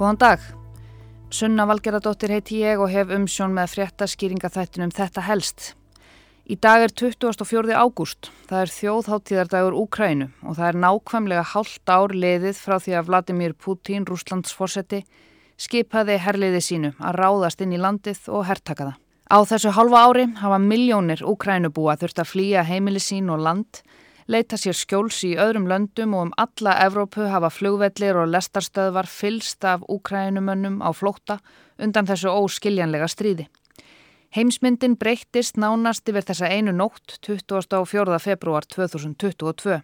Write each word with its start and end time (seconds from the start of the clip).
Góðan 0.00 0.16
dag. 0.16 0.44
Sunna 1.28 1.66
Valgeradóttir 1.68 2.32
heiti 2.32 2.62
ég 2.62 2.80
og 2.80 2.88
hef 2.88 3.10
umsjón 3.12 3.52
með 3.52 3.74
fréttaskýringa 3.74 4.48
þættunum 4.48 4.94
Þetta 4.96 5.24
helst. 5.26 5.74
Í 6.48 6.56
dag 6.56 6.86
er 6.86 6.94
24. 6.96 7.74
ágúst. 7.76 8.30
Það 8.48 8.62
er 8.62 8.72
þjóðháttíðardagur 8.78 9.76
Úkrænu 9.82 10.30
og 10.40 10.56
það 10.56 10.70
er 10.70 10.78
nákvæmlega 10.86 11.42
hálft 11.52 11.92
ár 11.92 12.16
liðið 12.16 12.62
frá 12.62 12.78
því 12.80 12.96
að 12.96 13.10
Vladimir 13.10 13.52
Putin, 13.52 14.08
Rúslands 14.08 14.56
fórseti, 14.56 15.02
skipaði 15.60 16.16
herliði 16.16 16.64
sínu 16.64 16.94
að 16.96 17.20
ráðast 17.20 17.60
inn 17.60 17.76
í 17.76 17.84
landið 17.84 18.24
og 18.32 18.48
herrtaka 18.48 18.88
það. 18.88 18.98
Á 19.28 19.38
þessu 19.52 19.76
halva 19.76 20.06
ári 20.08 20.30
hafa 20.40 20.62
miljónir 20.64 21.20
Úkrænubúa 21.28 22.00
þurft 22.00 22.24
að 22.24 22.32
flýja 22.32 22.64
heimili 22.64 23.04
sín 23.04 23.28
og 23.28 23.44
land 23.44 23.84
leita 24.30 24.54
sér 24.60 24.76
skjóls 24.78 25.24
í 25.26 25.32
öðrum 25.40 25.66
löndum 25.66 26.14
og 26.14 26.28
um 26.28 26.34
alla 26.38 26.76
Evrópu 26.84 27.26
hafa 27.32 27.50
flugvellir 27.50 28.18
og 28.20 28.30
lestarstöðvar 28.30 29.08
fylst 29.10 29.64
af 29.66 29.82
úkrænumönnum 29.90 30.78
á 30.86 30.90
flótta 30.94 31.40
undan 31.82 32.06
þessu 32.06 32.30
óskiljanlega 32.30 33.08
stríði. 33.10 33.48
Heimsmyndin 34.30 34.94
breyttist 34.94 35.58
nánast 35.58 36.06
yfir 36.06 36.22
þessa 36.28 36.46
einu 36.46 36.70
nótt 36.70 37.18
24. 37.26 38.20
februar 38.22 38.66
2022. 38.70 39.80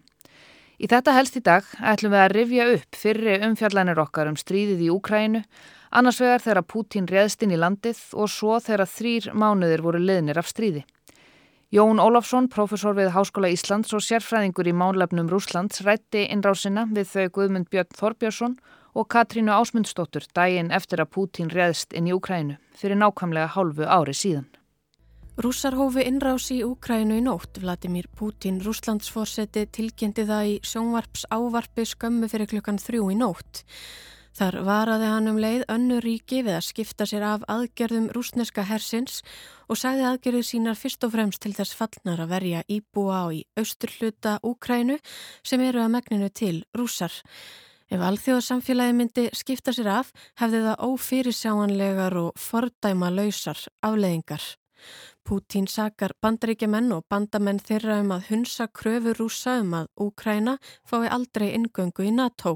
Í 0.77 0.87
þetta 0.87 1.15
helst 1.17 1.35
í 1.35 1.43
dag 1.43 1.67
ætlum 1.81 2.13
við 2.13 2.23
að 2.23 2.35
rifja 2.37 2.67
upp 2.77 2.95
fyrri 2.95 3.39
umfjallanir 3.43 3.99
okkar 3.99 4.29
um 4.31 4.37
stríðið 4.39 4.85
í 4.85 4.91
Úkrænu, 4.93 5.41
annars 5.91 6.21
vegar 6.23 6.45
þegar 6.45 6.69
Pútín 6.71 7.09
réðst 7.11 7.43
inn 7.43 7.51
í 7.51 7.59
landið 7.59 7.99
og 8.15 8.31
svo 8.31 8.61
þegar 8.63 8.87
þrýr 8.93 9.33
mánuðir 9.33 9.83
voru 9.83 9.99
liðnir 9.99 10.39
af 10.39 10.47
stríði. 10.47 10.85
Jón 11.67 11.99
Ólafsson, 11.99 12.45
profesor 12.47 12.93
við 12.95 13.09
Háskóla 13.11 13.49
Íslands 13.51 13.91
og 13.91 13.99
sérfræðingur 13.99 14.69
í 14.69 14.71
mánlefnum 14.71 15.27
Rúslands 15.27 15.81
rætti 15.83 16.21
innrásina 16.31 16.85
við 16.87 17.09
þau 17.11 17.25
Guðmund 17.35 17.67
Björn 17.67 17.91
Þorbjörnsson 17.97 18.53
og 18.95 19.09
Katrínu 19.11 19.51
Ásmundsdóttur 19.51 20.29
daginn 20.31 20.71
eftir 20.71 21.03
að 21.03 21.11
Pútín 21.17 21.51
reðst 21.51 21.91
inn 21.91 22.07
í 22.07 22.13
Úkrænu 22.15 22.55
fyrir 22.71 22.95
nákvæmlega 23.01 23.51
hálfu 23.57 23.83
ári 23.83 24.15
síðan. 24.15 24.47
Rússar 25.43 25.75
hófi 25.75 26.07
innrás 26.07 26.47
í 26.55 26.63
Úkrænu 26.63 27.19
í 27.19 27.25
nótt. 27.27 27.59
Vladimir 27.59 28.07
Pútín, 28.15 28.61
Rúslandsforseti, 28.63 29.67
tilgjendi 29.67 30.23
það 30.23 30.53
í 30.53 30.59
sjónvarps 30.63 31.27
ávarpi 31.27 31.83
skömmu 31.83 32.31
fyrir 32.31 32.47
klukkan 32.47 32.79
þrjú 32.79 33.11
í 33.11 33.19
nótt. 33.19 33.65
Þar 34.37 34.59
varaði 34.67 35.07
hann 35.09 35.29
um 35.31 35.37
leið 35.41 35.63
önnu 35.73 35.95
ríki 36.03 36.43
við 36.45 36.59
að 36.59 36.65
skipta 36.67 37.07
sér 37.09 37.23
af 37.25 37.45
aðgerðum 37.49 38.11
rúsneska 38.13 38.67
hersins 38.69 39.23
og 39.65 39.79
sagði 39.81 40.03
aðgerðið 40.05 40.45
sínar 40.45 40.77
fyrst 40.77 41.07
og 41.07 41.15
fremst 41.15 41.41
til 41.41 41.55
þess 41.57 41.73
fallnar 41.73 42.21
að 42.21 42.35
verja 42.35 42.61
íbúa 42.69 43.23
á 43.25 43.25
í 43.33 43.39
austurhluta 43.57 44.35
Úkrænu 44.45 44.99
sem 45.41 45.63
eru 45.65 45.81
að 45.81 45.89
megninu 45.95 46.29
til 46.29 46.59
rúsar. 46.77 47.15
Ef 47.89 48.03
alþjóðsamfélagi 48.11 48.93
myndi 48.99 49.25
skipta 49.33 49.73
sér 49.73 49.89
af 50.03 50.13
hefði 50.37 50.61
það 50.67 50.85
ófyrirsjáanlegar 50.85 52.19
og 52.21 52.37
fordæma 52.37 53.09
lausar 53.09 53.57
afleðingar. 53.81 54.43
Pútín 55.27 55.65
sakar 55.67 56.13
bandaríkjaman 56.23 56.85
og 56.95 57.01
bandamenn 57.11 57.57
þeirra 57.59 57.97
um 57.99 58.13
að 58.15 58.29
hunsa 58.29 58.69
kröfur 58.71 59.17
rúsa 59.19 59.57
um 59.59 59.73
að 59.75 59.89
Úkræna 60.05 60.53
fái 60.87 61.09
aldrei 61.11 61.49
ingöngu 61.57 62.05
í 62.07 62.13
NATO. 62.15 62.53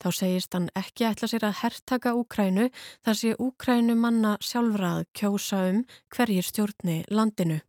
Þá 0.00 0.08
segist 0.18 0.56
hann 0.56 0.70
ekki 0.80 1.04
ætla 1.10 1.28
sér 1.28 1.44
að 1.50 1.58
herrtaka 1.60 2.14
Úkrænu 2.16 2.70
þar 3.04 3.20
sé 3.20 3.34
Úkrænu 3.36 3.98
manna 4.00 4.32
sjálfrað 4.40 5.04
kjósa 5.12 5.60
um 5.74 5.84
hverjir 6.16 6.48
stjórni 6.48 7.02
landinu. 7.12 7.60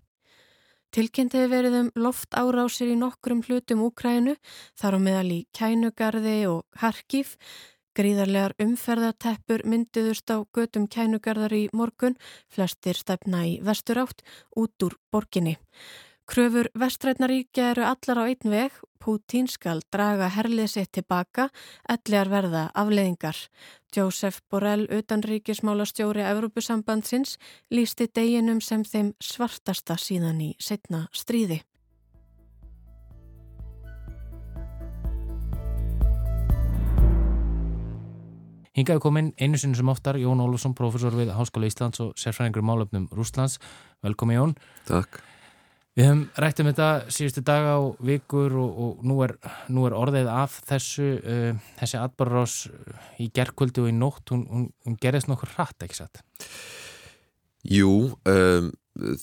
Tilkynntiði 0.96 1.52
verið 1.52 1.80
um 1.82 1.94
loft 2.00 2.32
árásir 2.32 2.94
í 2.94 2.96
nokkrum 2.96 3.44
hlutum 3.44 3.84
Úkrænu, 3.90 4.38
þar 4.80 4.96
á 4.96 5.00
meðal 5.04 5.32
í 5.42 5.42
Kænugarði 5.52 6.38
og 6.48 6.64
Harkív, 6.80 7.36
Gríðarlegar 7.98 8.54
umferðarteppur 8.62 9.64
myndiðust 9.66 10.30
á 10.30 10.46
götum 10.54 10.86
kænugarðar 10.86 11.56
í 11.58 11.64
morgun, 11.74 12.14
flestir 12.46 12.94
stefna 12.94 13.42
í 13.50 13.56
vesturátt 13.66 14.22
út 14.54 14.86
úr 14.86 14.94
borginni. 15.10 15.56
Kröfur 16.28 16.68
vestrætnaríkja 16.78 17.72
eru 17.72 17.86
allar 17.88 18.20
á 18.22 18.24
einn 18.28 18.52
veg, 18.52 18.76
Pútín 19.02 19.48
skal 19.48 19.80
draga 19.94 20.28
herlið 20.36 20.68
sitt 20.74 20.92
tilbaka, 20.98 21.48
ellegar 21.88 22.30
verða 22.30 22.64
afleðingar. 22.76 23.40
Jósef 23.96 24.42
Borrell, 24.52 24.84
utanríkismála 24.92 25.88
stjóri 25.88 26.26
Európusambandsins, 26.28 27.38
lísti 27.72 28.10
deginum 28.12 28.60
sem 28.62 28.84
þeim 28.84 29.14
svartasta 29.24 29.96
síðan 29.98 30.44
í 30.44 30.52
setna 30.60 31.06
stríði. 31.16 31.62
Hingaði 38.78 39.02
komin 39.02 39.32
einu 39.42 39.58
sinni 39.58 39.78
sem 39.78 39.90
oftar 39.90 40.20
Jón 40.22 40.42
Ólfsson, 40.44 40.76
profesor 40.78 41.16
við 41.18 41.32
Háskóla 41.34 41.66
Íslands 41.66 41.98
og 42.04 42.12
sérfræðingur 42.22 42.62
málöfnum 42.62 43.08
Rúslands. 43.10 43.58
Velkomi 44.06 44.36
Jón. 44.38 44.54
Takk. 44.86 45.18
Við 45.98 46.06
höfum 46.06 46.20
rætt 46.38 46.60
um 46.62 46.68
þetta 46.70 46.90
síðustu 47.10 47.42
daga 47.42 47.72
og 47.82 47.96
vikur 48.06 48.54
og, 48.62 48.76
og 48.84 49.06
nú, 49.10 49.16
er, 49.26 49.32
nú 49.74 49.88
er 49.88 49.96
orðið 49.98 50.30
af 50.30 50.60
þessu, 50.70 51.08
uh, 51.18 51.72
þessi 51.80 51.98
atbarrás 51.98 52.58
í 53.18 53.32
gerðkvöldi 53.34 53.82
og 53.82 53.90
í 53.90 53.96
nótt, 53.98 54.30
hún, 54.30 54.44
hún, 54.52 54.68
hún 54.86 54.98
gerðist 55.02 55.32
nokkur 55.32 55.56
hratt, 55.56 55.82
ekki 55.82 55.98
satt? 55.98 56.22
Jú, 57.66 58.12
um, 58.30 58.68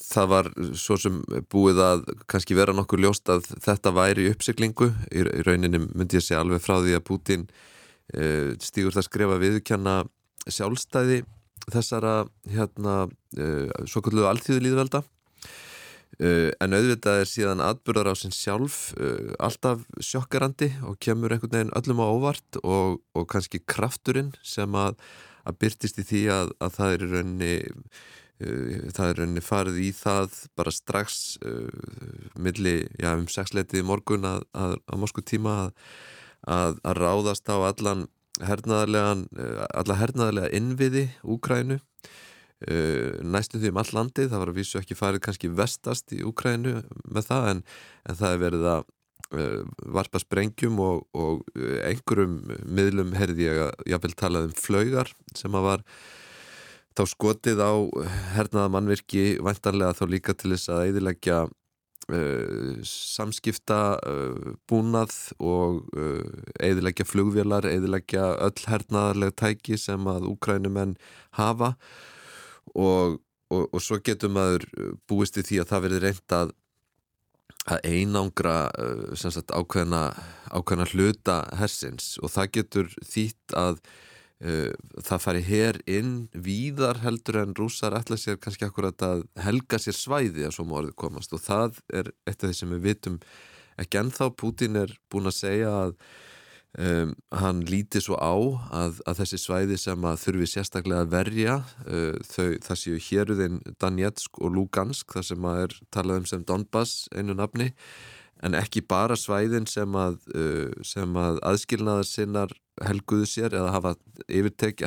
það 0.01 0.27
var 0.33 0.49
svo 0.75 0.97
sem 0.99 1.21
búið 1.47 1.79
að 1.85 2.03
kannski 2.27 2.59
vera 2.59 2.75
nokkur 2.75 2.99
ljóst 3.05 3.31
að 3.31 3.47
þetta 3.63 3.95
væri 3.95 4.27
uppsiklingu. 4.33 4.91
Í, 5.15 5.23
í 5.23 5.47
rauninni 5.47 5.79
myndi 5.85 6.19
ég 6.19 6.27
segja 6.27 6.43
alveg 6.43 6.59
frá 6.59 6.75
því 6.81 6.97
að 6.99 7.07
Putin 7.07 7.47
stígur 8.61 8.93
það 8.93 9.07
skrifa 9.07 9.39
viðkjanna 9.41 9.95
sjálfstæði 10.45 11.23
þessara 11.73 12.15
hérna 12.51 13.05
eh, 13.37 13.69
svo 13.89 14.03
kalluðu 14.05 14.29
alltíðu 14.29 14.61
líðvelda 14.61 15.01
eh, 16.21 16.51
en 16.61 16.77
auðvitað 16.77 17.23
er 17.23 17.29
síðan 17.29 17.63
atbyrðar 17.65 18.13
á 18.13 18.15
sinn 18.19 18.35
sjálf 18.35 18.93
alltaf 19.39 19.85
sjokkarandi 19.97 20.71
og 20.85 20.99
kemur 21.01 21.33
einhvern 21.33 21.55
veginn 21.57 21.77
öllum 21.79 22.03
á 22.05 22.07
óvart 22.07 22.59
og, 22.61 23.01
og 23.17 23.29
kannski 23.31 23.63
krafturinn 23.65 24.35
sem 24.45 24.77
að, 24.77 24.99
að 25.45 25.57
byrtist 25.63 26.01
í 26.01 26.05
því 26.05 26.27
að, 26.35 26.53
að 26.61 26.77
það 26.77 26.93
er 26.95 27.07
rauninni 27.15 27.55
það 28.35 29.09
er 29.09 29.19
rauninni 29.21 29.41
farið 29.43 29.77
í 29.79 29.89
það 29.95 30.33
bara 30.59 30.71
strax 30.75 31.37
uh, 31.39 31.69
milli, 32.35 32.81
já 32.99 33.13
um 33.15 33.29
sexleitið 33.31 33.85
morgun 33.87 34.27
að, 34.27 34.43
að, 34.51 34.75
að 34.91 34.99
morsku 34.99 35.23
tíma 35.23 35.53
að 35.61 35.69
að, 36.45 36.79
að 36.85 36.99
ráðast 37.01 37.49
á 37.49 37.57
allan 37.57 38.05
hernaðarlegan, 38.43 39.27
eh, 39.39 39.61
alla 39.79 39.99
hernaðarlega 39.99 40.51
innviði 40.57 41.05
Úkrænu 41.23 41.79
eh, 41.79 43.21
næstu 43.23 43.61
því 43.61 43.71
um 43.71 43.79
all 43.81 43.93
landið, 43.99 44.31
það 44.31 44.43
var 44.43 44.51
að 44.51 44.59
vísu 44.59 44.81
ekki 44.81 44.97
farið 44.99 45.23
kannski 45.27 45.53
vestast 45.55 46.15
í 46.15 46.21
Úkrænu 46.27 46.81
með 47.05 47.29
það 47.29 47.49
en, 47.53 47.63
en 48.09 48.19
það 48.19 48.35
er 48.35 48.43
verið 48.43 48.67
að 48.73 48.85
uh, 49.35 49.63
varpa 49.95 50.21
sprengjum 50.21 50.77
og, 50.83 51.07
og 51.17 51.41
einhverjum 51.55 52.37
miðlum 52.65 53.15
herði 53.17 53.47
ég 53.47 53.63
að 53.67 53.89
jáfnvel 53.91 54.15
talað 54.19 54.49
um 54.49 54.55
flaugar 54.59 55.11
sem 55.35 55.57
að 55.57 55.67
var 55.69 55.85
þá 56.95 57.03
skotið 57.11 57.59
á 57.63 57.73
hernaða 58.37 58.71
mannvirki 58.71 59.25
vantarlega 59.43 59.95
þá 59.97 60.05
líka 60.11 60.35
til 60.37 60.53
þess 60.53 60.71
að 60.71 60.91
eðilegja 60.91 61.39
Uh, 62.05 62.83
samskipta 62.85 63.95
uh, 63.97 64.51
búnað 64.69 65.15
og 65.41 65.87
eðilegja 66.61 67.01
uh, 67.01 67.09
flugvélar, 67.09 67.65
eðilegja 67.65 68.27
öll 68.45 68.67
hernaðarlega 68.69 69.33
tæki 69.41 69.79
sem 69.81 70.05
að 70.11 70.27
úkrænumenn 70.29 70.93
hafa. 71.39 71.71
Og, 72.77 73.17
og, 73.49 73.65
og 73.65 73.81
svo 73.81 73.97
getur 74.05 74.29
maður 74.35 74.67
búist 75.09 75.41
í 75.41 75.47
því 75.47 75.63
að 75.63 75.71
það 75.71 75.85
verður 75.87 76.05
reynd 76.05 76.37
að, 76.37 76.55
að 77.65 77.89
einangra 77.89 78.57
sagt, 79.17 79.49
ákveðna, 79.49 80.05
ákveðna 80.53 80.91
hluta 80.93 81.41
hersins. 81.57 82.19
Og 82.21 82.29
það 82.37 82.51
getur 82.59 82.97
þýtt 83.01 83.57
að 83.57 83.81
Eh, 83.81 84.14
það 84.39 85.21
fari 85.23 85.41
hér 85.47 85.77
inn 85.87 86.27
víðar 86.33 86.99
heldur 87.05 87.37
en 87.39 87.53
rúsar 87.55 87.95
ætla 87.95 88.17
sér 88.19 88.35
kannski 88.41 88.67
akkurat 88.67 88.99
að 89.05 89.23
helga 89.39 89.79
sér 89.79 89.95
svæði 89.95 90.43
að 90.43 90.57
svo 90.57 90.65
morðið 90.67 90.97
komast. 90.99 91.33
Og 91.33 91.39
það 91.39 91.79
er 91.95 92.11
eitt 92.27 92.43
af 92.43 92.49
því 92.49 92.57
sem 92.59 92.73
við 92.75 92.83
vitum 92.89 93.19
ekki 93.81 94.01
ennþá. 94.01 94.29
Putin 94.35 94.79
er 94.83 94.95
búin 95.11 95.29
að 95.29 95.37
segja 95.39 95.71
að 95.85 95.95
um, 96.79 97.13
hann 97.39 97.61
líti 97.69 98.01
svo 98.03 98.17
á 98.19 98.35
að, 98.75 98.99
að 99.07 99.21
þessi 99.21 99.39
svæði 99.41 99.79
sem 99.79 100.07
að 100.07 100.19
þurfi 100.25 100.49
sérstaklega 100.51 101.05
að 101.05 101.13
verja 101.13 101.55
uh, 101.85 102.19
þau, 102.27 102.49
það 102.67 102.81
séu 102.81 102.99
héruðin 103.07 103.61
Danetsk 103.81 104.41
og 104.41 104.53
Lugansk 104.55 105.15
það 105.15 105.29
sem 105.31 105.49
að 105.51 105.63
er 105.63 105.79
talað 105.95 106.21
um 106.21 106.29
sem 106.31 106.45
Donbass 106.47 107.07
einu 107.15 107.37
nafni. 107.37 107.71
En 108.43 108.57
ekki 108.57 108.83
bara 108.83 109.15
svæðin 109.17 109.67
sem 109.69 109.95
að, 109.95 110.19
uh, 110.35 111.15
að 111.23 111.41
aðskilnaðar 111.47 112.09
sinnar 112.09 112.55
helguðu 112.83 113.27
sér 113.29 113.55
eða 113.55 113.71
hafa, 113.71 113.93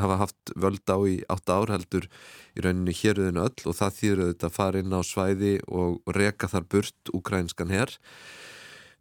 hafa 0.02 0.18
haft 0.20 0.52
völd 0.60 0.92
á 0.92 0.98
í 1.08 1.14
átt 1.32 1.48
ár 1.48 1.72
heldur 1.72 2.08
í 2.58 2.64
rauninni 2.64 2.92
héruðinu 2.92 3.46
öll 3.46 3.64
og 3.64 3.76
það 3.78 3.96
þýður 4.00 4.22
auðvitað 4.24 4.48
að 4.50 4.56
fara 4.58 4.82
inn 4.82 4.92
á 4.92 5.00
svæði 5.06 5.54
og 5.72 6.14
reka 6.16 6.50
þar 6.52 6.68
burt 6.68 7.12
úkrænskan 7.16 7.72
hér 7.72 7.94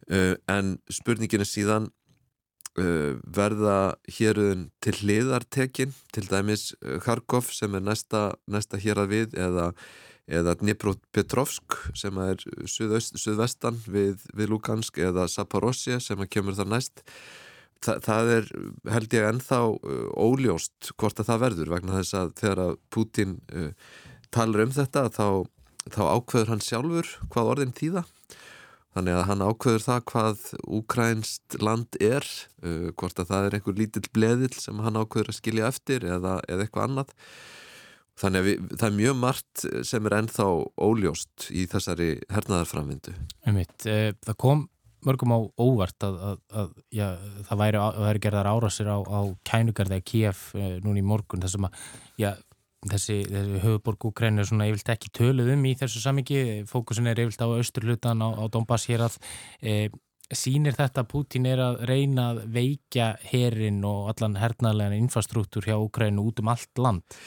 uh, 0.08 0.34
en 0.48 0.78
spurningin 0.88 1.44
er 1.44 1.50
síðan 1.50 1.88
uh, 2.80 3.18
verða 3.24 3.78
héruðin 4.08 4.68
til 4.80 4.94
hliðartekin 5.02 5.92
til 6.14 6.24
dæmis 6.30 6.70
Kharkov 7.04 7.52
sem 7.52 7.76
er 7.76 7.84
næsta, 7.84 8.30
næsta 8.48 8.80
hér 8.80 9.02
að 9.04 9.12
við 9.12 9.36
eða, 9.36 9.66
eða 10.24 10.54
Dnipropetrovsk 10.62 11.76
sem 11.92 12.22
er 12.24 12.40
suðvestan 12.64 13.82
við, 13.84 14.24
við 14.32 14.54
Lugansk 14.54 14.96
eða 15.02 15.28
Zaporozhye 15.28 16.00
sem 16.00 16.24
kemur 16.24 16.56
þar 16.56 16.72
næst 16.72 17.04
Þa, 17.84 17.94
það 18.02 18.30
er 18.34 18.46
held 18.90 19.14
ég 19.14 19.26
ennþá 19.28 19.58
uh, 19.70 20.06
óljóst 20.18 20.90
hvort 20.98 21.20
að 21.22 21.28
það 21.30 21.42
verður 21.44 21.72
vegna 21.76 21.98
þess 22.00 22.16
að 22.18 22.32
þegar 22.40 22.62
að 22.64 22.72
Putin 22.94 23.36
uh, 23.54 23.68
talar 24.34 24.64
um 24.64 24.72
þetta 24.74 25.04
þá, 25.14 25.26
þá 25.94 26.00
ákveður 26.16 26.50
hann 26.54 26.64
sjálfur 26.64 27.12
hvað 27.30 27.52
orðin 27.54 27.76
þýða. 27.78 28.02
Þannig 28.96 29.14
að 29.14 29.26
hann 29.28 29.44
ákveður 29.46 29.84
það 29.84 30.00
hvað 30.10 30.46
úkrænst 30.80 31.58
land 31.62 32.00
er 32.02 32.26
uh, 32.64 32.88
hvort 32.98 33.22
að 33.22 33.30
það 33.30 33.46
er 33.46 33.56
einhver 33.58 33.78
lítill 33.78 34.08
bleðil 34.16 34.50
sem 34.58 34.82
hann 34.82 34.98
ákveður 34.98 35.30
að 35.30 35.38
skilja 35.38 35.70
eftir 35.70 36.08
eða, 36.08 36.40
eða 36.50 36.66
eitthvað 36.66 36.88
annað. 36.88 37.14
Þannig 38.18 38.40
að 38.40 38.48
við, 38.48 38.62
það 38.72 38.88
er 38.88 38.96
mjög 38.98 39.18
margt 39.22 39.64
sem 39.86 40.08
er 40.08 40.16
ennþá 40.16 40.46
óljóst 40.82 41.44
í 41.54 41.68
þessari 41.70 42.08
hernaðarframvindu. 42.34 43.14
Eh, 43.86 44.08
Það 44.26 44.38
kom 44.42 44.64
mörgum 45.06 45.34
á 45.34 45.38
óvart 45.60 46.04
að, 46.06 46.18
að, 46.30 46.42
að 46.62 46.74
já, 46.94 47.06
það 47.48 47.62
væri, 47.62 47.80
væri 48.06 48.22
gerðar 48.24 48.50
árásir 48.50 48.90
á, 48.90 48.98
á 48.98 49.20
kænugarði 49.46 49.98
að 49.98 50.04
Kiev 50.10 50.42
e, 50.58 50.68
núni 50.84 51.02
í 51.02 51.06
morgun 51.06 51.44
þessum 51.44 51.68
að 51.68 51.78
já, 52.20 52.30
þessi, 52.92 53.20
þessi 53.28 53.62
höfuborg 53.64 54.08
Ukræn 54.10 54.42
er 54.42 54.48
svona 54.48 54.68
yfirlt 54.70 54.92
ekki 54.94 55.12
töluð 55.20 55.52
um 55.54 55.64
í 55.68 55.76
þessu 55.78 56.02
samingi 56.02 56.42
fókusin 56.70 57.10
er 57.10 57.22
yfirlt 57.22 57.44
á 57.44 57.48
austurlutan 57.48 58.22
á, 58.22 58.28
á 58.38 58.44
Donbass 58.52 58.88
hér 58.90 59.06
að 59.06 59.18
e, 59.62 59.88
sínir 60.34 60.76
þetta 60.76 61.04
að 61.04 61.10
Putin 61.12 61.46
er 61.48 61.62
að 61.64 61.80
reyna 61.88 62.30
að 62.32 62.42
veikja 62.52 63.14
herin 63.30 63.80
og 63.88 64.10
allan 64.12 64.36
hernaðlegan 64.40 64.98
infrastruktúr 64.98 65.70
hjá 65.70 65.78
Ukrænu 65.78 66.26
út 66.28 66.42
um 66.42 66.52
allt 66.52 66.82
land 66.82 67.18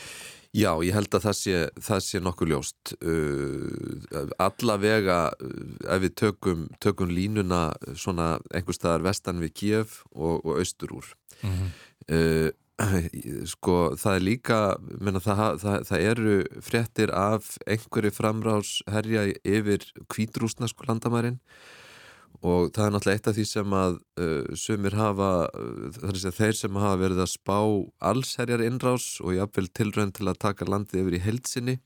Já, 0.51 0.71
ég 0.83 0.91
held 0.91 1.13
að 1.15 1.25
það 1.29 1.35
sé, 1.39 1.59
það 1.79 2.01
sé 2.03 2.19
nokkuð 2.19 2.49
ljóst. 2.51 2.93
Uh, 2.99 4.31
allavega 4.35 5.19
uh, 5.31 5.51
ef 5.95 6.01
við 6.03 6.15
tökum, 6.19 6.65
tökum 6.83 7.13
línuna 7.15 7.69
svona 7.95 8.33
einhver 8.51 8.75
staðar 8.75 9.05
vestan 9.05 9.39
við 9.39 9.53
Kiev 9.61 10.01
og, 10.11 10.43
og 10.43 10.59
austur 10.59 10.97
úr. 10.99 11.13
Mm 11.41 11.53
-hmm. 11.55 11.69
uh, 12.11 12.49
sko 13.53 13.95
það 13.95 14.15
er 14.15 14.23
líka, 14.27 14.59
menna, 14.99 15.19
það, 15.23 15.59
það, 15.63 15.77
það 15.87 16.07
eru 16.11 16.37
fréttir 16.61 17.13
af 17.15 17.57
einhverju 17.67 18.11
framrás 18.11 18.81
herja 18.91 19.27
yfir 19.43 19.85
kvítrúsna 20.09 20.67
sko 20.67 20.83
landamærin 20.87 21.39
og 21.39 21.80
það 22.41 22.85
er 22.85 22.93
náttúrulega 22.95 23.17
eitt 23.17 23.29
af 23.29 23.37
því 23.37 23.45
sem 23.49 23.75
að 23.77 23.97
uh, 24.23 24.55
sumir 24.57 24.97
hafa, 24.97 25.29
uh, 25.51 25.87
þar 25.97 26.15
er 26.15 26.27
að 26.31 26.39
þeir 26.39 26.57
sem 26.57 26.81
hafa 26.83 26.99
verið 27.01 27.23
að 27.23 27.31
spá 27.33 27.57
allsherjar 28.11 28.65
innrás 28.65 29.07
og 29.21 29.35
jáfnveil 29.37 29.69
tilrönd 29.77 30.15
til 30.17 30.27
að 30.31 30.41
taka 30.41 30.67
landið 30.69 31.03
yfir 31.03 31.17
í 31.19 31.23
heilsinni 31.27 31.77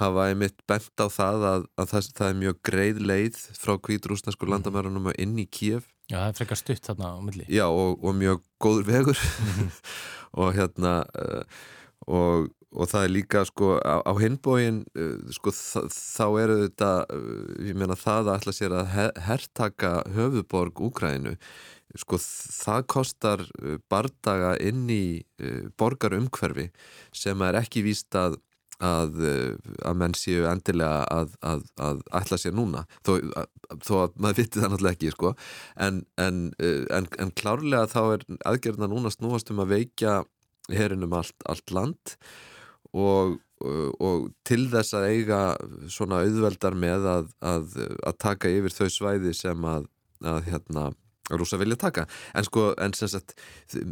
hafa 0.00 0.30
einmitt 0.30 0.64
bent 0.68 1.04
á 1.04 1.06
það 1.12 1.46
að, 1.48 1.66
að 1.76 1.90
það, 1.92 2.08
það 2.18 2.30
er 2.30 2.40
mjög 2.40 2.62
greið 2.68 3.02
leið 3.10 3.42
frá 3.60 3.74
kvítrúsnesku 3.76 4.46
mhm. 4.46 4.54
landamærunum 4.56 5.12
inn 5.18 5.36
í 5.38 5.46
Kíef 5.46 5.86
Já, 6.10 6.18
það 6.18 6.26
er 6.30 6.38
frekar 6.40 6.60
stutt 6.60 6.88
þarna 6.88 7.12
á 7.14 7.18
milli 7.24 7.46
Já, 7.52 7.66
og, 7.68 8.02
og 8.02 8.16
mjög 8.18 8.42
góður 8.62 8.88
vegur 8.88 9.20
-hmm. 9.20 9.70
og 10.42 10.54
hérna 10.56 10.96
uh, 11.14 11.44
og 12.08 12.50
og 12.72 12.88
það 12.88 13.04
er 13.06 13.12
líka 13.12 13.42
sko 13.48 13.74
á, 13.80 14.00
á 14.00 14.12
hinbóin 14.20 14.82
uh, 14.96 15.16
sko 15.34 15.52
þá 15.52 16.26
eru 16.42 16.58
þetta 16.64 16.92
uh, 17.04 17.66
ég 17.68 17.78
meina 17.78 17.98
það 17.98 18.30
að 18.30 18.38
ætla 18.38 18.56
sér 18.56 18.76
að 18.78 18.94
herrtaka 19.26 19.92
höfuborg 20.14 20.80
Úkrænu 20.88 21.36
sko 22.00 22.20
það 22.22 22.86
kostar 22.94 23.44
uh, 23.44 23.76
bardaga 23.92 24.54
inn 24.60 24.88
í 24.90 25.04
borgarumhverfi 25.78 26.70
sem 27.16 27.44
er 27.44 27.60
ekki 27.60 27.84
víst 27.84 28.14
að 28.16 28.38
að, 28.82 29.18
að 29.86 29.98
menn 30.00 30.14
séu 30.18 30.46
endilega 30.50 31.04
að, 31.06 31.34
að, 31.46 31.60
að 31.78 32.00
ætla 32.18 32.38
sér 32.40 32.54
núna 32.56 32.80
þó, 33.06 33.12
þó 33.78 33.92
að 34.00 34.16
maður 34.16 34.38
vitti 34.40 34.58
það 34.58 34.72
náttúrulega 34.72 34.96
ekki 34.96 35.12
sko. 35.12 35.30
en, 35.86 36.00
en, 36.18 36.40
en, 36.58 37.06
en 37.22 37.30
klárlega 37.38 37.86
þá 37.92 38.00
er 38.16 38.24
aðgerðna 38.50 38.88
núna 38.90 39.12
snúast 39.14 39.52
um 39.54 39.62
að 39.62 39.76
veikja 39.76 40.16
herinum 40.72 41.14
allt, 41.14 41.36
allt 41.46 41.70
land 41.74 42.16
og, 42.92 43.38
og 44.02 44.26
til 44.48 44.66
þess 44.72 44.96
að 44.98 45.08
eiga 45.12 45.40
svona 45.92 46.22
auðveldar 46.24 46.74
með 46.76 47.06
að, 47.12 47.30
að, 47.40 47.78
að 48.02 48.18
taka 48.20 48.50
yfir 48.52 48.74
þau 48.74 48.88
svæði 48.90 49.32
sem 49.38 49.68
að, 49.68 49.86
að 50.26 50.42
hérna 50.50 50.90
rúsa 51.30 51.58
vilja 51.60 51.78
taka, 51.78 52.06
en 52.34 52.46
sko 52.46 52.64
en 52.82 52.94
sagt, 52.96 53.36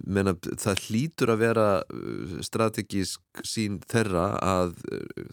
menna, 0.04 0.34
það 0.34 0.82
hlýtur 0.86 1.32
að 1.34 1.42
vera 1.44 1.68
uh, 1.82 2.34
strategísk 2.44 3.44
sín 3.46 3.80
þeirra 3.90 4.26
að 4.42 4.74
uh, 4.90 5.30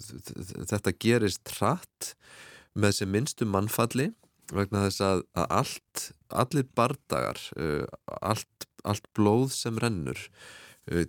þetta 0.70 0.96
gerist 1.02 1.56
hratt 1.58 2.14
með 2.78 3.00
sem 3.00 3.12
minnstum 3.12 3.52
mannfalli 3.54 4.12
vegna 4.54 4.86
þess 4.86 5.04
að, 5.04 5.26
að 5.36 5.50
allt, 5.62 6.06
allir 6.44 6.70
bardagar 6.78 7.42
uh, 7.58 7.84
allt, 8.22 8.70
allt 8.88 9.10
blóð 9.18 9.52
sem 9.56 9.80
rennur 9.82 10.22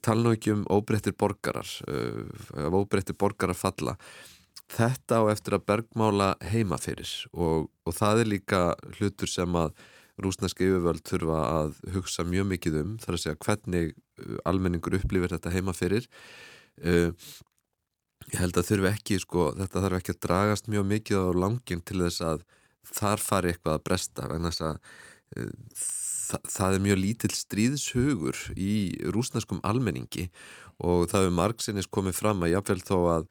tala 0.03 0.25
nú 0.25 0.33
ekki 0.35 0.55
um 0.55 0.65
óbreyttir 0.73 1.15
borgarar 1.19 1.69
eh, 1.91 2.67
óbreyttir 2.67 3.17
borgarar 3.19 3.59
falla. 3.59 3.97
Þetta 4.69 5.23
á 5.25 5.33
eftir 5.33 5.57
að 5.57 5.67
bergmála 5.71 6.33
heima 6.51 6.77
fyrir 6.81 7.09
og, 7.33 7.71
og 7.87 7.95
það 7.97 8.25
er 8.25 8.33
líka 8.35 8.63
hlutur 8.99 9.31
sem 9.31 9.55
að 9.57 9.73
rúsneska 10.19 10.67
yfirvöld 10.67 11.05
þurfa 11.07 11.43
að 11.47 11.77
hugsa 11.95 12.25
mjög 12.27 12.49
mikið 12.53 12.81
um 12.81 12.97
þar 13.01 13.17
að 13.17 13.23
segja 13.25 13.43
hvernig 13.47 13.93
eh, 13.95 14.35
almenningur 14.51 14.99
upplifir 14.99 15.37
þetta 15.37 15.55
heima 15.55 15.77
fyrir. 15.77 16.09
Ég 16.79 18.37
held 18.39 18.59
að 18.61 18.69
þurfi 18.69 18.91
ekki 18.93 19.17
sko, 19.23 19.49
þetta 19.57 19.81
þarf 19.83 19.99
ekki 19.99 20.13
að 20.15 20.21
dragast 20.27 20.69
mjög 20.71 20.85
mikið 20.93 21.23
á 21.27 21.39
langin 21.43 21.81
til 21.83 22.03
þess 22.05 22.23
að 22.23 22.45
þar 22.99 23.23
fari 23.25 23.51
eitthvað 23.51 23.79
að 23.79 23.87
bresta 23.89 24.29
vegna 24.31 24.53
þess 24.53 24.67
að 24.69 24.77
það, 26.29 26.49
það 26.55 26.77
er 26.77 26.85
mjög 26.87 26.99
lítill 27.03 27.35
stríðshugur 27.37 28.41
í 28.55 28.73
rúsneskum 29.15 29.61
almenningi 29.67 30.29
og 30.79 31.09
það 31.11 31.27
hefur 31.27 31.39
margsinnis 31.39 31.91
komið 31.91 32.19
fram 32.19 32.45
að 32.45 32.53
jáfnveil 32.55 32.85
þó 32.87 32.99
að, 33.15 33.29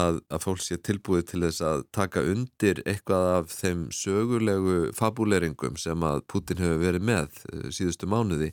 að, 0.00 0.20
að 0.32 0.44
fólk 0.46 0.64
sé 0.64 0.78
tilbúið 0.88 1.24
til 1.32 1.42
þess 1.44 1.64
að 1.68 1.86
taka 1.98 2.24
undir 2.32 2.82
eitthvað 2.86 3.30
af 3.36 3.54
þeim 3.54 3.86
sögulegu 3.94 4.78
fabuleringum 4.96 5.78
sem 5.80 6.04
að 6.08 6.24
Putin 6.32 6.62
hefur 6.64 6.84
verið 6.86 7.08
með 7.10 7.42
eh, 7.52 7.70
síðustu 7.74 8.08
mánuði 8.10 8.52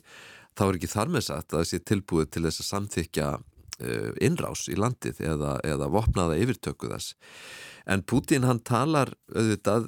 þá 0.56 0.66
er 0.68 0.78
ekki 0.78 0.92
þar 0.92 1.12
með 1.12 1.28
satt 1.28 1.52
að 1.52 1.60
það 1.60 1.68
sé 1.70 1.84
tilbúið 1.92 2.32
til 2.32 2.46
þess 2.48 2.64
að 2.64 2.70
samþykja 2.72 3.30
innrás 4.24 4.62
í 4.72 4.76
landið 4.78 5.18
eða, 5.20 5.56
eða 5.68 5.90
vopnaða 5.92 6.38
yfirtöku 6.40 6.88
þess 6.88 7.12
En 7.86 8.02
Putin 8.02 8.42
hann 8.42 8.58
talar 8.66 9.12
auðvitað 9.30 9.84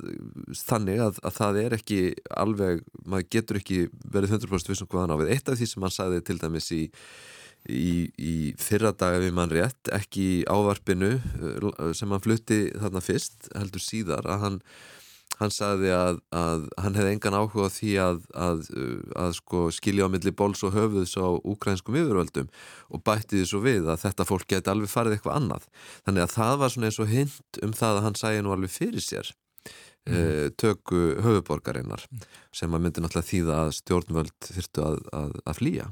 þannig 0.55 1.01
að, 1.03 1.17
að 1.27 1.35
það 1.35 1.57
er 1.65 1.75
ekki 1.75 1.99
alveg, 2.31 2.85
maður 3.03 3.27
getur 3.35 3.59
ekki 3.59 3.79
verið 4.07 4.37
100% 4.37 4.71
vissum 4.71 4.91
hvað 4.91 5.05
hann 5.05 5.15
á 5.19 5.21
við. 5.23 5.33
Eitt 5.35 5.51
af 5.51 5.59
því 5.59 5.67
sem 5.67 5.87
hann 5.87 5.95
sagði 5.97 6.21
til 6.29 6.37
dæmis 6.39 6.69
í, 6.77 6.85
í, 7.67 7.89
í 8.15 8.35
fyrra 8.63 8.93
daga 8.95 9.19
við 9.25 9.35
mann 9.35 9.51
rétt, 9.51 9.91
ekki 9.99 10.29
í 10.37 10.45
ávarpinu 10.47 11.11
eh, 11.19 11.67
sem 11.99 12.15
hann 12.15 12.23
flutti 12.23 12.61
þarna 12.71 13.03
fyrst, 13.03 13.51
heldur 13.59 13.83
síðar, 13.83 14.31
að 14.31 14.47
hann 14.47 14.61
hann 15.39 15.53
sagði 15.55 15.93
að, 15.95 16.21
að 16.35 16.67
hann 16.83 16.99
hefði 16.99 17.15
engan 17.15 17.39
áhuga 17.39 17.69
því 17.73 17.93
að, 18.03 18.21
að, 18.35 18.63
að 19.25 19.35
sko, 19.39 19.65
skilja 19.75 20.09
á 20.09 20.13
milli 20.13 20.33
bóls 20.35 20.65
og 20.67 20.75
höfuðs 20.75 21.15
á 21.19 21.27
úkrænskum 21.39 21.99
yfirvöldum 21.99 22.49
og 22.91 23.05
bætti 23.07 23.39
því 23.39 23.51
svo 23.51 23.63
við 23.65 23.91
að 23.91 24.03
þetta 24.07 24.29
fólk 24.29 24.49
geti 24.51 24.73
alveg 24.73 24.93
farið 24.93 25.19
eitthvað 25.19 25.39
annað. 25.41 25.69
Þannig 26.07 26.27
að 26.27 26.35
það 26.35 26.57
var 26.63 26.75
svona 26.75 26.91
eins 26.91 27.03
og 27.03 27.13
hint 27.13 27.63
um 27.63 27.77
það 27.77 28.01
að 28.01 28.09
hann 28.09 28.19
sæði 28.23 28.43
nú 28.43 28.55
alveg 28.57 28.75
fyrir 28.75 29.05
sér 29.05 29.31
mm. 30.09 30.57
töku 30.59 31.05
höfuborgarinnar 31.23 32.05
sem 32.55 32.75
að 32.75 32.85
myndi 32.85 33.05
náttúrulega 33.05 33.31
þýða 33.31 33.63
að 33.63 33.73
stjórnvöld 33.79 34.51
þurftu 34.51 34.91
að 35.13 35.59
flýja. 35.59 35.89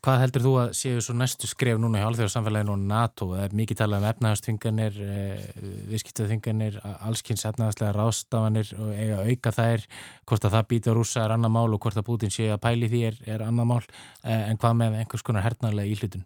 Hvað 0.00 0.22
heldur 0.22 0.42
þú 0.42 0.52
að 0.58 0.70
séu 0.74 1.02
svo 1.04 1.14
næstu 1.14 1.46
skref 1.46 1.76
núna 1.78 2.00
í 2.00 2.04
alþjóðarsamfélaginu 2.06 2.72
og 2.72 2.86
NATO? 2.90 3.28
Það 3.36 3.44
er 3.44 3.52
mikið 3.60 3.78
talað 3.78 4.00
um 4.00 4.06
efnaðarstvinganir, 4.08 4.96
eh, 5.04 5.44
viðskiptaþvinganir, 5.92 6.78
allskynns 7.06 7.44
efnaðarslega 7.50 7.92
rástafanir 7.94 8.72
og 8.80 8.90
eiga 8.96 9.20
auka 9.22 9.52
þær, 9.54 9.86
hvort 10.26 10.48
að 10.48 10.56
það 10.56 10.68
býta 10.72 10.96
rúsa 10.96 11.22
er 11.22 11.36
annar 11.36 11.54
mál 11.54 11.68
og 11.68 11.78
hvort 11.78 12.00
að 12.00 12.08
Putin 12.08 12.34
sé 12.34 12.48
að 12.50 12.62
pæli 12.64 12.88
því 12.90 13.04
er, 13.12 13.20
er 13.36 13.46
annar 13.46 13.68
mál, 13.68 13.84
eh, 14.24 14.50
en 14.50 14.58
hvað 14.58 14.76
með 14.80 14.98
einhvers 15.04 15.22
konar 15.22 15.46
hernarlega 15.46 15.92
íhlutun? 15.92 16.24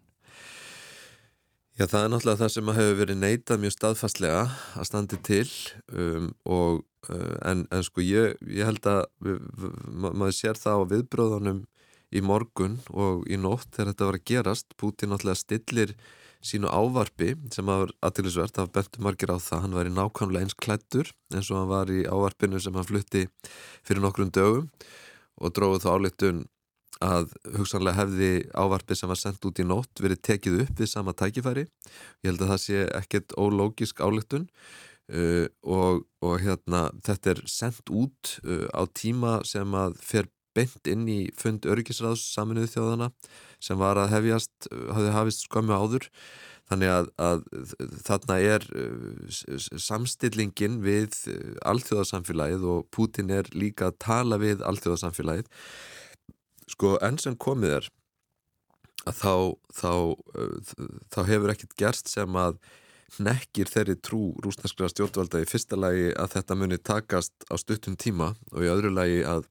Já, 1.77 1.85
það 1.85 2.01
er 2.01 2.09
náttúrulega 2.09 2.41
það 2.41 2.53
sem 2.55 2.69
hefur 2.73 2.95
verið 2.97 3.17
neitað 3.21 3.59
mjög 3.61 3.73
staðfastlega 3.75 4.43
að 4.73 4.85
standi 4.89 5.17
til 5.21 5.49
um, 5.93 6.31
og 6.49 6.79
uh, 7.11 7.35
en, 7.45 7.67
en 7.69 7.83
sko 7.85 8.01
ég, 8.01 8.33
ég 8.49 8.65
held 8.65 8.87
að 8.89 9.03
maður 9.93 10.33
sér 10.33 10.57
það 10.57 10.81
á 10.81 10.89
viðbróðunum 10.95 11.59
í 12.15 12.23
morgun 12.23 12.79
og 12.93 13.27
í 13.27 13.39
nótt 13.39 13.73
þegar 13.75 13.91
þetta 13.91 14.07
var 14.09 14.19
að 14.19 14.27
gerast 14.31 14.77
Putin 14.79 15.11
náttúrulega 15.11 15.41
stillir 15.41 15.95
sínu 16.47 16.69
ávarpi 16.69 17.33
sem 17.51 17.67
var 17.67 17.91
aðtilisvert 18.05 18.59
af 18.61 18.69
bentum 18.75 19.07
margir 19.07 19.33
á 19.33 19.37
það, 19.41 19.63
hann 19.65 19.75
var 19.75 19.89
í 19.89 19.95
nákvæmlega 19.95 20.45
eins 20.45 20.57
klættur 20.57 21.09
eins 21.33 21.49
og 21.51 21.61
hann 21.61 21.71
var 21.71 21.91
í 21.91 22.03
ávarpinu 22.05 22.61
sem 22.63 22.77
hann 22.77 22.87
flutti 22.87 23.25
fyrir 23.81 24.03
nokkrum 24.03 24.31
dögum 24.31 24.69
og 25.41 25.53
dróði 25.53 25.83
þá 25.83 25.89
áleitun 25.95 26.45
að 27.03 27.33
hugsanlega 27.57 27.99
hefði 27.99 28.31
ávarpið 28.57 28.99
sem 28.99 29.11
var 29.11 29.19
sendt 29.21 29.45
út 29.45 29.59
í 29.61 29.65
nótt 29.67 30.01
verið 30.01 30.21
tekið 30.25 30.61
upp 30.63 30.79
við 30.81 30.89
sama 30.89 31.13
tækifæri. 31.13 31.67
Ég 32.23 32.31
held 32.31 32.41
að 32.41 32.53
það 32.53 32.61
sé 32.63 32.85
ekkert 32.97 33.35
ólógisk 33.37 34.01
ályktun 34.01 34.47
uh, 35.13 35.45
og, 35.61 36.07
og 36.25 36.39
hérna, 36.41 36.87
þetta 37.05 37.35
er 37.35 37.43
sendt 37.51 37.93
út 37.93 38.37
uh, 38.45 38.65
á 38.73 38.81
tíma 38.89 39.39
sem 39.45 39.77
að 39.77 39.99
fer 40.01 40.31
beint 40.57 40.89
inn 40.89 41.07
í 41.09 41.21
fund 41.37 41.67
öryggisráðs 41.69 42.25
saminuðu 42.33 42.73
þjóðana 42.73 43.11
sem 43.63 43.79
var 43.79 44.01
að 44.01 44.13
hefjast, 44.15 44.69
hafði 44.69 45.15
hafist 45.15 45.45
skömmu 45.47 45.77
áður. 45.77 46.09
Þannig 46.67 46.91
að, 46.91 47.05
að 47.23 47.43
þarna 48.03 48.37
er 48.43 48.65
samstillingin 49.79 50.81
við 50.83 51.13
alþjóðarsamfélagið 51.63 52.65
og 52.73 52.89
Putin 52.91 53.31
er 53.31 53.47
líka 53.55 53.87
að 53.87 54.01
tala 54.03 54.39
við 54.41 54.65
alþjóðarsamfélagið 54.67 55.47
sko 56.67 56.97
enn 57.07 57.19
sem 57.23 57.37
komið 57.39 57.77
er 57.77 57.87
að 59.07 59.21
þá, 59.21 59.33
þá, 59.71 59.91
þá 61.13 61.19
hefur 61.29 61.53
ekkert 61.53 61.77
gerst 61.79 62.11
sem 62.11 62.39
að 62.39 62.59
nekkir 63.23 63.69
þeirri 63.71 63.95
trú 64.03 64.21
rúsneskra 64.43 64.89
stjórnvalda 64.91 65.41
í 65.41 65.47
fyrsta 65.47 65.79
lagi 65.79 66.09
að 66.19 66.33
þetta 66.35 66.57
muni 66.59 66.77
takast 66.77 67.47
á 67.47 67.55
stuttum 67.59 67.95
tíma 67.95 68.33
og 68.51 68.65
í 68.65 68.71
öðru 68.71 68.91
lagi 68.91 69.21
að 69.23 69.47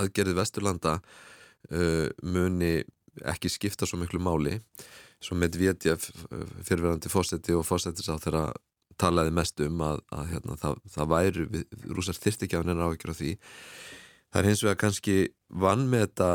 aðgerðið 0.00 0.38
Vesturlanda 0.40 0.98
uh, 0.98 2.08
muni 2.22 2.76
ekki 3.30 3.50
skipta 3.52 3.86
svo 3.86 4.00
miklu 4.00 4.20
máli. 4.22 4.58
Svo 5.22 5.38
með 5.38 5.60
Vétjef 5.60 6.10
fyrirverandi 6.66 7.10
fósetti 7.12 7.54
og 7.56 7.64
fósettis 7.66 8.10
á 8.10 8.18
þeirra 8.20 8.48
talaði 9.00 9.34
mest 9.34 9.60
um 9.64 9.82
að, 9.82 10.02
að 10.14 10.32
hérna, 10.32 10.56
það, 10.60 10.80
það 10.94 11.12
væri, 11.12 11.44
rúsar 11.90 12.18
þyrti 12.18 12.46
ekki 12.46 12.58
á 12.58 12.62
hennar 12.62 12.82
áhyggjur 12.88 13.14
á 13.14 13.20
því. 13.20 13.30
Það 14.34 14.40
er 14.40 14.48
hins 14.50 14.62
vegar 14.64 14.80
kannski 14.82 15.16
vann 15.62 15.84
með 15.90 16.04
þetta 16.04 16.28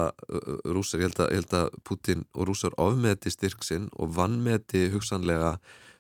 rúsar, 0.72 1.02
ég 1.02 1.10
held, 1.10 1.20
að, 1.20 1.32
ég 1.34 1.42
held 1.42 1.56
að 1.60 1.78
Putin 1.88 2.26
og 2.32 2.48
rúsar 2.48 2.76
ofmeti 2.80 3.34
styrksinn 3.34 3.90
og 4.00 4.14
vann 4.16 4.38
með 4.44 4.62
þetta 4.62 4.84
hugsanlega 4.96 5.52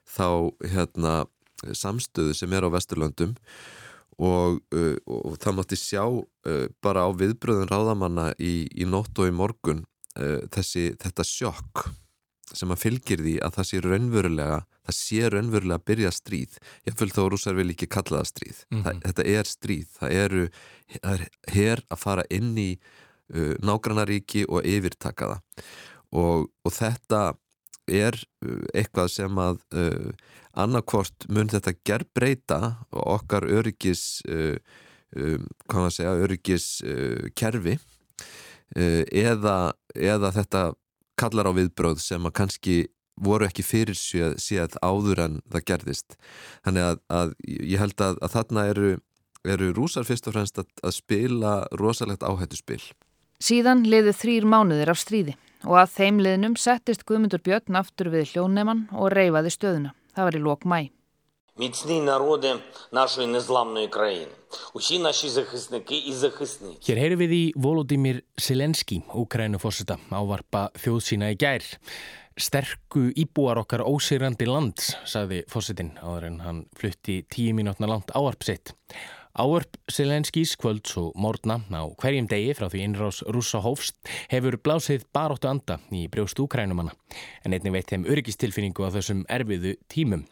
þá 0.07 0.29
hérna, 0.63 1.13
samstöðu 1.75 2.35
sem 2.39 2.55
er 2.55 2.67
á 2.67 2.69
Vesturlöndum 2.71 3.35
og, 4.19 4.59
uh, 4.75 4.97
og 5.07 5.37
það 5.39 5.55
mátti 5.59 5.79
sjá 5.79 6.03
uh, 6.03 6.65
bara 6.83 7.07
á 7.07 7.09
viðbröðun 7.15 7.71
ráðamanna 7.71 8.33
í, 8.35 8.67
í 8.75 8.87
nótt 8.89 9.19
og 9.21 9.31
í 9.31 9.35
morgun 9.35 9.85
uh, 10.19 10.43
þessi, 10.51 10.91
þetta 10.99 11.25
sjokk 11.27 11.87
sem 12.49 12.71
að 12.73 12.81
fylgir 12.81 13.21
því 13.21 13.35
að 13.45 13.55
það 13.59 13.67
sé 13.69 13.81
raunverulega 13.85 14.59
það 14.89 14.97
sé 14.97 15.27
raunverulega 15.29 15.77
að 15.77 15.85
byrja 15.85 16.11
stríð. 16.13 16.55
Ég 16.87 16.95
fylg 16.97 17.13
þá 17.13 17.21
rúsar 17.29 17.57
vil 17.57 17.67
ekki 17.73 17.89
kalla 17.93 18.21
það 18.21 18.29
stríð. 18.31 18.63
Mm 18.69 18.77
-hmm. 18.77 18.85
það, 18.85 19.03
þetta 19.05 19.25
er 19.35 19.51
stríð, 19.51 19.91
það 19.99 20.15
eru 20.23 20.47
það 20.95 21.13
er 21.13 21.27
hér 21.53 21.83
að 21.89 22.01
fara 22.01 22.23
inn 22.33 22.57
í 22.57 22.71
uh, 23.35 23.53
nágrannaríki 23.61 24.45
og 24.49 24.65
yfirtaka 24.65 25.33
það. 25.33 25.69
Og, 26.09 26.49
og 26.65 26.73
þetta 26.73 27.21
er 27.89 28.17
uh, 28.45 28.61
eitthvað 28.73 29.13
sem 29.13 29.41
að 29.41 29.61
uh, 29.75 30.11
annarkvort 30.59 31.27
mun 31.29 31.51
þetta 31.51 31.75
gerð 31.87 32.11
breyta 32.17 32.59
og 32.91 33.03
okkar 33.19 33.47
öryggis 33.47 34.21
um, 34.27 35.45
hvað 35.65 35.83
maður 35.83 35.93
segja, 35.95 36.11
öryggis 36.21 36.65
kerfi 37.37 37.79
eða, 38.77 39.55
eða 39.95 40.29
þetta 40.35 40.63
kallar 41.17 41.49
á 41.49 41.53
viðbröð 41.57 42.01
sem 42.03 42.27
að 42.27 42.35
kannski 42.37 42.75
voru 43.19 43.47
ekki 43.47 43.65
fyrir 43.65 43.97
séð 43.97 44.77
áður 44.85 45.23
en 45.25 45.37
það 45.51 45.65
gerðist. 45.71 46.17
Þannig 46.67 46.87
að, 46.87 47.01
að 47.11 47.33
ég 47.49 47.81
held 47.81 48.05
að, 48.05 48.19
að 48.23 48.35
þarna 48.35 48.65
eru, 48.71 48.91
eru 49.55 49.71
rúsar 49.75 50.07
fyrst 50.07 50.29
og 50.29 50.37
fremst 50.37 50.61
að, 50.61 50.69
að 50.83 50.95
spila 50.99 51.53
rosalegt 51.79 52.25
áhættu 52.25 52.59
spil. 52.59 52.81
Síðan 53.43 53.85
liðu 53.87 54.13
þrýr 54.15 54.47
mánuðir 54.49 54.91
af 54.93 54.99
stríði 55.01 55.35
og 55.65 55.75
að 55.81 55.91
þeim 55.97 56.21
liðnum 56.23 56.55
settist 56.59 57.03
Guðmundur 57.07 57.41
Björn 57.43 57.79
aftur 57.79 58.11
við 58.13 58.33
hljónneman 58.33 58.87
og 58.95 59.11
reyfaði 59.15 59.51
stöðuna. 59.55 59.93
Það 60.15 60.29
var 60.29 60.37
í 60.37 60.43
lok 60.45 60.65
mæ. 60.69 60.79
Hér 66.87 67.01
heyru 67.03 67.17
við 67.19 67.35
í 67.35 67.41
Volodymyr 67.59 68.21
Silenski, 68.39 69.01
Ukrænuforsetta, 69.11 69.99
ávarpa 70.15 70.69
þjóðsína 70.79 71.33
í 71.33 71.37
gær. 71.41 71.67
Sterku 72.39 73.09
íbúar 73.19 73.59
okkar 73.59 73.83
ósýrandi 73.83 74.47
lands, 74.47 74.93
saði 75.03 75.41
fórsetin 75.51 75.91
áður 75.99 76.29
en 76.29 76.37
hann 76.45 76.61
flutti 76.79 77.19
tíu 77.27 77.51
mínútna 77.57 77.91
langt 77.91 78.15
áarpsitt 78.15 78.71
sitt. 79.29 79.39
Ávarp 79.39 79.77
Selenskís 79.87 80.55
kvölds 80.57 80.97
og 80.97 81.13
morgna 81.15 81.61
á 81.71 81.85
hverjum 82.01 82.27
degi 82.27 82.53
frá 82.53 82.69
því 82.69 82.83
innrás 82.83 83.23
rúsa 83.27 83.61
hófst 83.61 83.95
hefur 84.29 84.57
blásið 84.57 85.05
baróttu 85.13 85.47
anda 85.47 85.79
í 85.91 86.07
brjóst 86.09 86.39
úkrænumanna 86.39 86.91
en 87.45 87.53
einnig 87.53 87.71
veit 87.71 87.89
þeim 87.89 88.05
öryggistilfinningu 88.05 88.83
á 88.83 88.89
þessum 88.91 89.25
erfiðu 89.29 89.77
tímum. 89.87 90.25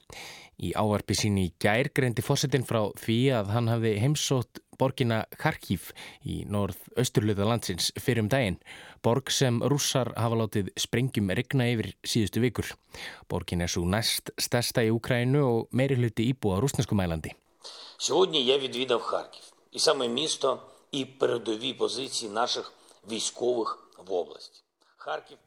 Í 0.57 0.73
ávarpi 0.73 1.13
sín 1.13 1.37
í 1.37 1.53
gær 1.61 1.91
greindi 1.93 2.23
fósettin 2.25 2.65
frá 2.65 2.89
því 2.97 3.31
að 3.37 3.51
hann 3.53 3.67
hafði 3.69 3.99
heimsótt 4.01 4.59
borgina 4.77 5.25
Kharkiv 5.37 5.91
í 6.25 6.43
norð-austurluða 6.49 7.45
landsins 7.45 7.91
fyrir 8.01 8.23
um 8.25 8.29
daginn. 8.29 8.57
Borg 9.05 9.29
sem 9.31 9.61
rússar 9.61 10.13
hafa 10.17 10.41
látið 10.41 10.73
sprengjum 10.77 11.29
regna 11.29 11.69
yfir 11.69 11.93
síðustu 12.01 12.41
vikur. 12.41 12.73
Borgin 13.29 13.61
er 13.61 13.69
svo 13.69 13.85
næst 13.85 14.33
stærsta 14.37 14.81
í 14.81 14.93
Ukrænu 14.93 15.45
og 15.45 15.67
meiri 15.71 15.97
hluti 15.97 16.31
íbúa 16.33 16.57
rúsnesku 16.61 16.97
mælandi. 16.97 17.37
Сьогодні 17.98 18.44
я 18.44 18.58
відвідав 18.58 19.02
Харків. 19.02 19.42
І 19.70 19.78
саме 19.78 20.08
місто 20.08 20.62
і 20.92 21.04
передові 21.04 21.72
позиції 21.74 22.32
наших 22.32 22.72
військових 23.10 23.88
в 23.98 24.12
області. 24.12 24.62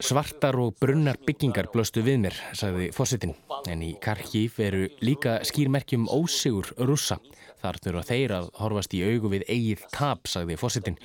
Svartar 0.00 0.56
og 0.60 0.74
brunnar 0.80 1.16
byggingar 1.24 1.70
blöstu 1.72 2.02
við 2.04 2.18
mér, 2.26 2.34
sagði 2.52 2.90
fósittin. 2.92 3.32
En 3.64 3.80
í 3.80 3.94
Karkív 4.04 4.58
eru 4.60 4.82
líka 5.00 5.38
skýrmerkjum 5.48 6.04
ósigur 6.12 6.74
russa. 6.76 7.16
Þar 7.62 7.78
þurfa 7.84 8.02
þeir 8.10 8.34
að 8.36 8.50
horfast 8.60 8.96
í 8.98 9.00
augu 9.06 9.32
við 9.32 9.46
eigið 9.48 9.86
tap, 9.94 10.28
sagði 10.28 10.58
fósittin. 10.60 10.98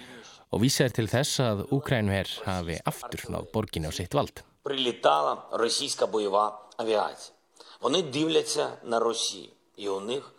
Og 0.51 0.65
vísar 0.65 0.91
til 0.91 1.08
þess 1.08 1.39
að 1.39 1.63
Úkrænuher 1.72 2.27
hafi 2.43 2.75
aftur 2.91 3.24
náð 3.31 3.48
borgin 3.53 3.88
á 3.88 3.91
sitt 3.96 4.12
vald. 4.12 4.43
Прилітала 4.63 5.48
російська 5.51 6.08
бойова 6.08 6.60
авіація. 6.77 7.36
Вони 7.81 8.01
дивляться 8.01 8.70
на 8.84 9.00
Росію. 9.00 9.50
І 9.77 9.89
у 9.89 10.00
них 10.00 10.34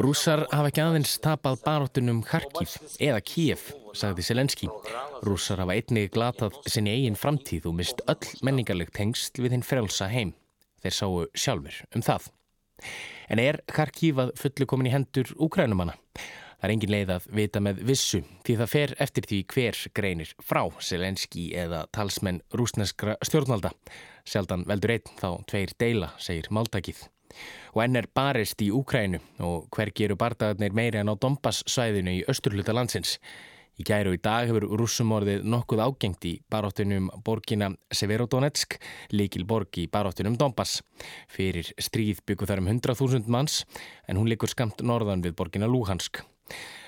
Rússar 0.00 0.42
hafa 0.52 0.68
ekki 0.68 0.82
aðeins 0.84 1.14
tapað 1.24 1.62
baróttunum 1.64 2.18
Kharkiv 2.24 2.74
eða 3.00 3.20
Kiev, 3.24 3.62
sagði 3.96 4.24
Selenski. 4.26 4.68
Rússar 5.24 5.62
hafa 5.62 5.76
einnig 5.78 6.10
glatað 6.12 6.58
sinni 6.68 6.92
eigin 6.92 7.16
framtíð 7.16 7.70
og 7.70 7.78
mist 7.78 8.02
öll 8.04 8.28
menningarlegt 8.44 9.00
hengst 9.00 9.40
við 9.40 9.56
hinn 9.56 9.64
frelsa 9.64 10.10
heim. 10.12 10.34
Þeir 10.84 10.96
sáu 10.96 11.24
sjálfur 11.32 11.80
um 11.96 12.04
það. 12.04 12.28
En 13.32 13.40
er 13.40 13.60
Kharkiv 13.68 14.20
að 14.24 14.34
fullu 14.40 14.68
komin 14.68 14.88
í 14.90 14.94
hendur 14.94 15.32
úkrænumanna? 15.36 15.96
Það 16.60 16.66
er 16.68 16.74
engin 16.74 16.92
leið 16.92 17.14
að 17.14 17.28
vita 17.38 17.62
með 17.64 17.80
vissu 17.88 18.20
því 18.44 18.58
það 18.60 18.72
fer 18.74 18.92
eftir 19.06 19.28
því 19.30 19.38
hver 19.54 19.78
greinir 19.96 20.34
frá 20.44 20.60
Selenski 20.84 21.46
eða 21.56 21.86
talsmenn 21.96 22.42
rúsneskra 22.52 23.16
stjórnvalda. 23.24 23.72
Sjaldan 24.28 24.66
veldur 24.68 24.96
einn 24.98 25.16
þá 25.16 25.30
tveir 25.48 25.72
deila, 25.80 26.12
segir 26.20 26.52
Maldakið 26.52 27.06
og 27.74 27.84
enn 27.84 28.00
er 28.00 28.10
barist 28.14 28.62
í 28.62 28.70
Úkrænu 28.74 29.20
og 29.46 29.68
hver 29.74 29.92
gerur 29.94 30.18
bardagarnir 30.20 30.74
meiri 30.76 31.00
en 31.00 31.12
á 31.12 31.14
Dombass 31.14 31.64
svæðinu 31.70 32.18
í 32.18 32.26
östurluta 32.30 32.74
landsins. 32.76 33.18
Í 33.80 33.84
gæru 33.88 34.12
í 34.12 34.20
dag 34.20 34.44
hefur 34.44 34.66
rússumorðið 34.76 35.46
nokkuð 35.48 35.80
ágengt 35.80 36.26
í 36.28 36.34
baróttunum 36.52 37.06
borgina 37.24 37.70
Severodonetsk, 37.96 38.76
líkil 39.16 39.46
borg 39.48 39.78
í 39.80 39.86
baróttunum 39.88 40.36
Dombass. 40.36 40.82
Fyrir 41.32 41.70
stríð 41.80 42.20
byggur 42.28 42.50
þar 42.50 42.60
um 42.60 42.68
100.000 42.74 43.32
manns 43.32 43.62
en 44.04 44.20
hún 44.20 44.28
likur 44.28 44.52
skamt 44.52 44.84
norðan 44.84 45.24
við 45.24 45.38
borgina 45.38 45.70
Luhansk. 45.70 46.20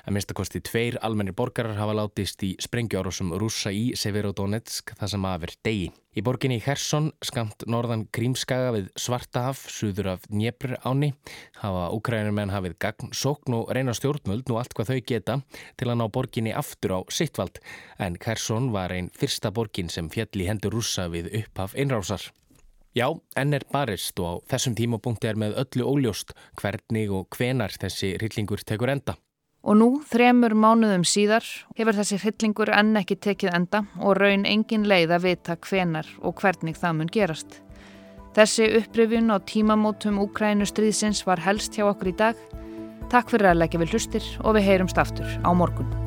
Að 0.02 0.16
minnstakosti 0.16 0.60
tveir 0.66 0.96
almennir 1.06 1.36
borgarar 1.38 1.76
hafa 1.78 1.94
látist 1.94 2.42
í 2.42 2.56
sprengjuárásum 2.62 3.30
rúsa 3.38 3.70
í 3.70 3.92
Severodonetsk 3.94 4.96
það 4.98 5.12
sem 5.12 5.26
aðver 5.30 5.52
degi. 5.62 5.92
Í 6.12 6.24
borginni 6.26 6.58
Hersson, 6.60 7.12
skamt 7.24 7.62
norðan 7.70 8.02
Krímskaga 8.12 8.74
við 8.74 8.90
Svartahaf, 8.98 9.62
suður 9.70 10.10
af 10.16 10.26
Dnjepr 10.26 10.74
áni, 10.82 11.12
hafa 11.62 11.86
úkrænumenn 11.94 12.52
hafið 12.52 12.76
gagn, 12.82 13.14
sókn 13.14 13.56
og 13.60 13.72
reyna 13.72 13.94
stjórnmöld 13.96 14.50
nú 14.50 14.58
allt 14.58 14.74
hvað 14.76 14.90
þau 14.90 15.00
geta 15.12 15.38
til 15.78 15.88
að 15.88 15.98
ná 16.02 16.06
borginni 16.12 16.52
aftur 16.52 16.98
á 16.98 17.00
sittvald. 17.08 17.62
En 18.02 18.18
Hersson 18.20 18.72
var 18.74 18.92
einn 18.92 19.14
fyrsta 19.16 19.54
borgin 19.54 19.88
sem 19.88 20.10
fjalli 20.12 20.50
hendur 20.50 20.74
rúsa 20.74 21.06
við 21.14 21.30
upphaf 21.44 21.78
einrásar. 21.78 22.32
Já, 22.92 23.06
enn 23.40 23.56
er 23.56 23.64
barist 23.72 24.18
og 24.20 24.26
á 24.28 24.32
þessum 24.52 24.74
tímapunkti 24.76 25.30
er 25.30 25.38
með 25.40 25.54
öllu 25.62 25.86
óljóst 25.88 26.34
hvernig 26.60 27.14
og 27.14 27.30
hvenar 27.32 27.72
þessi 27.72 28.18
rillingur 28.20 28.60
tekur 28.68 28.92
enda. 28.92 29.16
Og 29.62 29.78
nú, 29.78 29.88
þremur 30.10 30.56
mánuðum 30.58 31.04
síðar, 31.06 31.46
hefur 31.78 31.94
þessi 31.94 32.18
hryllingur 32.18 32.72
enn 32.74 32.96
ekki 32.98 33.16
tekið 33.22 33.54
enda 33.54 33.84
og 34.02 34.18
raun 34.18 34.42
engin 34.48 34.88
leið 34.90 35.14
að 35.14 35.28
vita 35.28 35.56
hvenar 35.68 36.08
og 36.18 36.42
hvernig 36.42 36.80
það 36.80 36.98
mun 36.98 37.12
gerast. 37.14 37.60
Þessi 38.34 38.70
upprifjun 38.80 39.30
á 39.30 39.38
tímamótum 39.38 40.18
Úkrænu 40.24 40.66
stríðsins 40.66 41.22
var 41.28 41.44
helst 41.46 41.78
hjá 41.78 41.86
okkur 41.86 42.10
í 42.10 42.18
dag. 42.18 42.46
Takk 43.12 43.30
fyrir 43.30 43.52
að 43.52 43.60
leggja 43.62 43.82
við 43.84 43.94
hlustir 43.94 44.30
og 44.42 44.56
við 44.58 44.72
heyrumst 44.72 44.98
aftur 44.98 45.36
á 45.46 45.50
morgun. 45.54 46.01